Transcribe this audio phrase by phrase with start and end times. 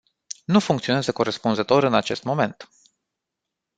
[0.45, 2.67] Nu funcționează corespunzător în acest moment.